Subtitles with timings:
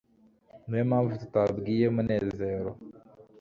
[0.67, 2.71] niyo mpamvu tutabwiye munezero